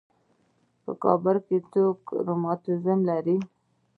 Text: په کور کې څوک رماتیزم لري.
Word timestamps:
په 0.83 0.91
کور 1.01 1.35
کې 1.47 1.57
څوک 1.71 1.99
رماتیزم 2.27 2.99
لري. 3.09 3.37